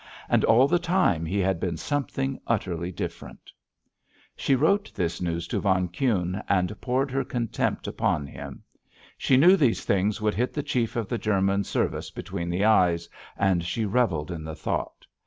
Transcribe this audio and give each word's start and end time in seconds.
And 0.27 0.43
all 0.45 0.67
the 0.67 0.79
time 0.79 1.27
he 1.27 1.37
had 1.37 1.59
been 1.59 1.77
something 1.77 2.41
utterly 2.47 2.91
different. 2.91 3.51
She 4.35 4.55
wrote 4.55 4.91
this 4.95 5.21
news 5.21 5.47
to 5.49 5.59
von 5.59 5.89
Kuhne, 5.89 6.43
and 6.49 6.81
poured 6.81 7.11
her 7.11 7.23
contempt 7.23 7.85
upon 7.85 8.25
him. 8.25 8.63
She 9.15 9.37
knew 9.37 9.55
these 9.55 9.85
things 9.85 10.19
would 10.19 10.33
hit 10.33 10.53
the 10.55 10.63
chief 10.63 10.95
of 10.95 11.07
the 11.07 11.19
German 11.19 11.65
service 11.65 12.09
between 12.09 12.49
the 12.49 12.65
eyes, 12.65 13.07
and 13.37 13.63
she 13.63 13.85
revelled 13.85 14.31
in 14.31 14.43
the 14.43 14.55
thought. 14.55 15.05